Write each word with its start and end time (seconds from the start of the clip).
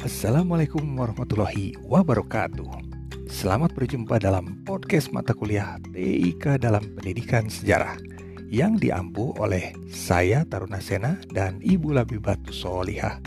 Assalamualaikum 0.00 0.80
warahmatullahi 0.96 1.76
wabarakatuh. 1.84 2.72
Selamat 3.28 3.76
berjumpa 3.76 4.16
dalam 4.16 4.64
podcast 4.64 5.12
mata 5.12 5.36
kuliah 5.36 5.76
TIK 5.92 6.56
dalam 6.56 6.96
Pendidikan 6.96 7.52
Sejarah 7.52 8.00
yang 8.48 8.80
diampu 8.80 9.36
oleh 9.36 9.76
saya 9.92 10.48
Taruna 10.48 10.80
Sena 10.80 11.20
dan 11.36 11.60
Ibu 11.60 11.92
Labibatu 11.92 12.48
Solihah. 12.48 13.20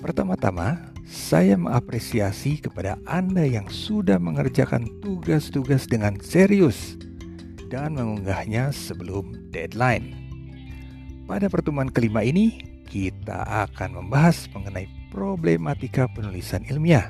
Pertama-tama, 0.00 0.96
saya 1.04 1.60
mengapresiasi 1.60 2.56
kepada 2.56 2.96
Anda 3.04 3.44
yang 3.44 3.68
sudah 3.68 4.16
mengerjakan 4.16 4.88
tugas-tugas 5.04 5.84
dengan 5.84 6.16
serius 6.24 6.96
dan 7.68 8.00
mengunggahnya 8.00 8.72
sebelum 8.72 9.52
deadline. 9.52 10.16
Pada 11.28 11.52
pertemuan 11.52 11.92
kelima 11.92 12.24
ini, 12.24 12.64
kita 12.88 13.68
akan 13.68 14.00
membahas 14.00 14.48
mengenai 14.56 14.88
problematika 15.16 16.04
penulisan 16.12 16.60
ilmiah. 16.68 17.08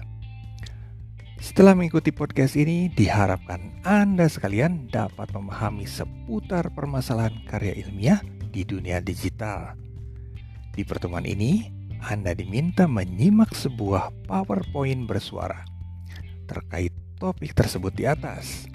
Setelah 1.43 1.75
mengikuti 1.75 2.15
podcast 2.15 2.55
ini, 2.55 2.87
diharapkan 2.87 3.83
Anda 3.83 4.31
sekalian 4.31 4.87
dapat 4.87 5.35
memahami 5.35 5.91
seputar 5.91 6.71
permasalahan 6.71 7.35
karya 7.51 7.75
ilmiah 7.83 8.23
di 8.55 8.63
dunia 8.63 9.03
digital. 9.03 9.75
Di 10.71 10.87
pertemuan 10.87 11.27
ini, 11.27 11.67
Anda 12.07 12.31
diminta 12.31 12.87
menyimak 12.87 13.51
sebuah 13.51 14.31
PowerPoint 14.31 15.11
bersuara 15.11 15.67
terkait 16.47 16.95
topik 17.19 17.59
tersebut 17.59 17.91
di 17.91 18.07
atas 18.07 18.71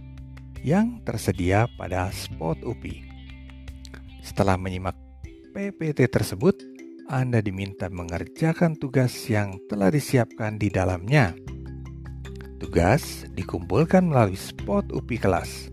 yang 0.59 1.00
tersedia 1.08 1.72
pada 1.80 2.11
spot 2.11 2.59
UPI. 2.67 3.08
Setelah 4.20 4.59
menyimak 4.59 5.00
PPT 5.55 6.11
tersebut, 6.11 6.70
Anda 7.12 7.44
diminta 7.44 7.92
mengerjakan 7.92 8.80
tugas 8.80 9.12
yang 9.28 9.59
telah 9.67 9.92
disiapkan 9.92 10.56
di 10.56 10.72
dalamnya. 10.72 11.36
Tugas 12.56 13.28
dikumpulkan 13.36 14.08
melalui 14.08 14.40
spot 14.40 14.95
UPI 14.95 15.20
kelas. 15.20 15.68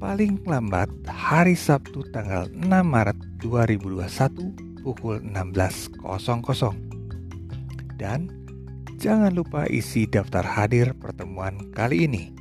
Paling 0.00 0.40
lambat 0.48 0.88
hari 1.04 1.52
Sabtu 1.52 2.00
tanggal 2.16 2.48
6 2.48 2.64
Maret 2.64 3.20
2021 3.44 4.80
pukul 4.80 5.20
16.00. 5.20 6.00
Dan 8.00 8.32
jangan 8.96 9.36
lupa 9.36 9.68
isi 9.68 10.08
daftar 10.08 10.48
hadir 10.48 10.96
pertemuan 10.96 11.68
kali 11.76 12.08
ini. 12.08 12.37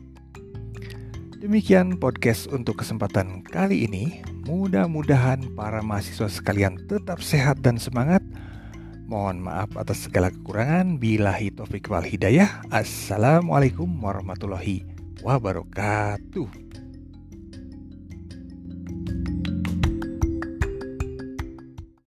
Demikian 1.37 2.01
podcast 2.01 2.49
untuk 2.49 2.81
kesempatan 2.81 3.45
kali 3.45 3.85
ini. 3.85 4.25
Mudah-mudahan 4.49 5.53
para 5.53 5.85
mahasiswa 5.85 6.25
sekalian 6.33 6.81
tetap 6.89 7.21
sehat 7.21 7.61
dan 7.61 7.77
semangat. 7.77 8.25
Mohon 9.05 9.45
maaf 9.45 9.69
atas 9.77 10.09
segala 10.09 10.33
kekurangan. 10.33 10.97
Bila 10.97 11.37
taufik 11.53 11.93
wal 11.93 12.01
hidayah. 12.01 12.65
Assalamualaikum 12.73 13.85
warahmatullahi 14.01 14.81
wabarakatuh. 15.21 16.66